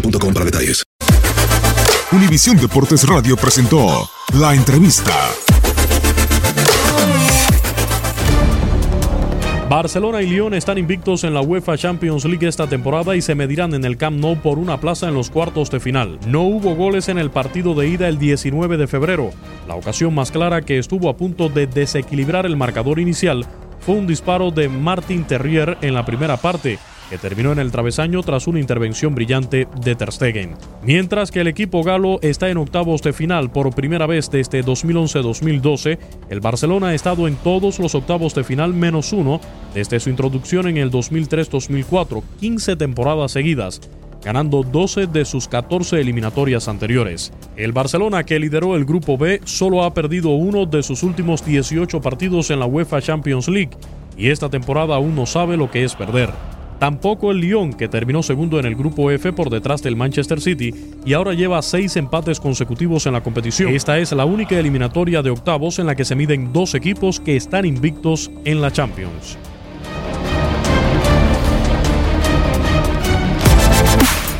boostmobile.com 0.00 0.34
para 0.34 0.44
detalles. 0.44 0.84
Univisión 2.12 2.56
Deportes 2.56 3.06
Radio 3.06 3.36
presentó 3.36 4.08
la 4.34 4.54
entrevista. 4.54 5.12
Barcelona 9.68 10.22
y 10.22 10.28
Lyon 10.28 10.54
están 10.54 10.78
invictos 10.78 11.24
en 11.24 11.34
la 11.34 11.40
UEFA 11.40 11.76
Champions 11.76 12.24
League 12.24 12.46
esta 12.46 12.68
temporada 12.68 13.16
y 13.16 13.20
se 13.20 13.34
medirán 13.34 13.74
en 13.74 13.84
el 13.84 13.96
Camp 13.96 14.20
Nou 14.20 14.36
por 14.36 14.60
una 14.60 14.78
plaza 14.78 15.08
en 15.08 15.14
los 15.14 15.28
cuartos 15.28 15.70
de 15.70 15.80
final. 15.80 16.20
No 16.28 16.42
hubo 16.42 16.76
goles 16.76 17.08
en 17.08 17.18
el 17.18 17.30
partido 17.30 17.74
de 17.74 17.88
ida 17.88 18.06
el 18.06 18.18
19 18.18 18.76
de 18.76 18.86
febrero. 18.86 19.30
La 19.66 19.74
ocasión 19.74 20.14
más 20.14 20.30
clara 20.30 20.62
que 20.62 20.78
estuvo 20.78 21.08
a 21.08 21.16
punto 21.16 21.48
de 21.48 21.66
desequilibrar 21.66 22.46
el 22.46 22.56
marcador 22.56 23.00
inicial 23.00 23.44
fue 23.80 23.96
un 23.96 24.06
disparo 24.06 24.52
de 24.52 24.68
Martin 24.68 25.24
Terrier 25.24 25.78
en 25.80 25.94
la 25.94 26.06
primera 26.06 26.36
parte, 26.36 26.78
que 27.08 27.18
terminó 27.18 27.52
en 27.52 27.58
el 27.58 27.70
travesaño 27.70 28.22
tras 28.22 28.46
una 28.46 28.60
intervención 28.60 29.14
brillante 29.14 29.68
de 29.80 29.94
Ter 29.94 30.12
Stegen. 30.12 30.54
Mientras 30.82 31.30
que 31.30 31.40
el 31.40 31.46
equipo 31.46 31.82
galo 31.82 32.18
está 32.22 32.48
en 32.48 32.58
octavos 32.58 33.02
de 33.02 33.12
final 33.12 33.50
por 33.50 33.74
primera 33.74 34.06
vez 34.06 34.30
desde 34.30 34.64
2011-2012, 34.64 35.98
el 36.30 36.40
Barcelona 36.40 36.88
ha 36.88 36.94
estado 36.94 37.28
en 37.28 37.36
todos 37.36 37.78
los 37.78 37.94
octavos 37.94 38.34
de 38.34 38.44
final 38.44 38.74
menos 38.74 39.12
uno 39.12 39.40
desde 39.74 40.00
su 40.00 40.10
introducción 40.10 40.68
en 40.68 40.76
el 40.78 40.90
2003-2004, 40.90 42.22
15 42.40 42.76
temporadas 42.76 43.32
seguidas 43.32 43.80
ganando 44.26 44.64
12 44.64 45.06
de 45.06 45.24
sus 45.24 45.46
14 45.46 46.00
eliminatorias 46.00 46.66
anteriores. 46.66 47.32
El 47.56 47.70
Barcelona, 47.70 48.24
que 48.24 48.40
lideró 48.40 48.74
el 48.74 48.84
Grupo 48.84 49.16
B, 49.16 49.40
solo 49.44 49.84
ha 49.84 49.94
perdido 49.94 50.30
uno 50.30 50.66
de 50.66 50.82
sus 50.82 51.04
últimos 51.04 51.44
18 51.44 52.00
partidos 52.00 52.50
en 52.50 52.58
la 52.58 52.66
UEFA 52.66 53.00
Champions 53.00 53.46
League, 53.46 53.70
y 54.16 54.30
esta 54.30 54.48
temporada 54.48 54.96
aún 54.96 55.14
no 55.14 55.26
sabe 55.26 55.56
lo 55.56 55.70
que 55.70 55.84
es 55.84 55.94
perder. 55.94 56.30
Tampoco 56.78 57.30
el 57.30 57.38
Lyon, 57.38 57.72
que 57.72 57.88
terminó 57.88 58.22
segundo 58.22 58.58
en 58.58 58.66
el 58.66 58.76
grupo 58.76 59.10
F 59.10 59.32
por 59.32 59.50
detrás 59.50 59.82
del 59.82 59.96
Manchester 59.96 60.40
City 60.40 60.74
y 61.04 61.14
ahora 61.14 61.32
lleva 61.32 61.62
seis 61.62 61.96
empates 61.96 62.38
consecutivos 62.38 63.06
en 63.06 63.14
la 63.14 63.22
competición. 63.22 63.74
Esta 63.74 63.98
es 63.98 64.12
la 64.12 64.24
única 64.24 64.58
eliminatoria 64.58 65.22
de 65.22 65.30
octavos 65.30 65.78
en 65.78 65.86
la 65.86 65.94
que 65.94 66.04
se 66.04 66.14
miden 66.14 66.52
dos 66.52 66.74
equipos 66.74 67.20
que 67.20 67.36
están 67.36 67.64
invictos 67.64 68.30
en 68.44 68.60
la 68.60 68.70
Champions. 68.70 69.38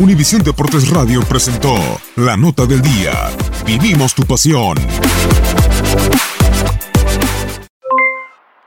Univisión 0.00 0.42
Deportes 0.42 0.90
Radio 0.90 1.22
presentó 1.22 1.76
la 2.16 2.36
nota 2.36 2.66
del 2.66 2.82
día. 2.82 3.12
Vivimos 3.64 4.12
tu 4.12 4.24
pasión. 4.24 4.76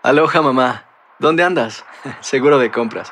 Aloha 0.04 0.42
mamá, 0.42 0.86
¿dónde 1.20 1.44
andas? 1.44 1.84
Seguro 2.22 2.58
de 2.60 2.72
compras. 2.72 3.12